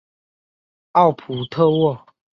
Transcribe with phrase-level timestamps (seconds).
[0.93, 2.07] 奥普特沃。